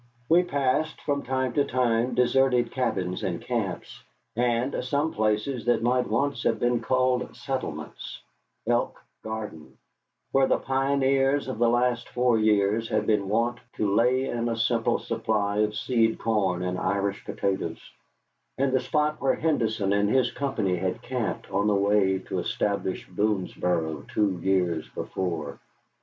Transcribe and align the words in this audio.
We 0.29 0.41
passed, 0.41 0.99
from 1.01 1.21
time 1.21 1.53
to 1.53 1.63
time, 1.63 2.15
deserted 2.15 2.71
cabins 2.71 3.21
and 3.23 3.39
camps, 3.39 4.03
and 4.35 4.83
some 4.83 5.13
places 5.13 5.65
that 5.65 5.83
might 5.83 6.07
once 6.07 6.41
have 6.41 6.59
been 6.59 6.79
called 6.79 7.35
settlements: 7.35 8.19
Elk 8.65 8.99
Garden, 9.23 9.77
where 10.31 10.47
the 10.47 10.57
pioneers 10.57 11.47
of 11.47 11.59
the 11.59 11.69
last 11.69 12.09
four 12.09 12.39
years 12.39 12.89
had 12.89 13.05
been 13.05 13.29
wont 13.29 13.59
to 13.73 13.93
lay 13.93 14.25
in 14.25 14.49
a 14.49 14.55
simple 14.57 14.97
supply 14.97 15.57
of 15.59 15.75
seed 15.75 16.17
corn 16.17 16.63
and 16.63 16.79
Irish 16.79 17.23
potatoes; 17.23 17.79
and 18.57 18.71
the 18.73 18.79
spot 18.79 19.21
where 19.21 19.35
Henderson 19.35 19.93
and 19.93 20.09
his 20.09 20.31
company 20.31 20.77
had 20.77 21.03
camped 21.03 21.51
on 21.51 21.67
the 21.67 21.75
way 21.75 22.17
to 22.17 22.39
establish 22.39 23.07
Boonesboro 23.07 24.07
two 24.11 24.39
years 24.41 24.89
before. 24.95 25.59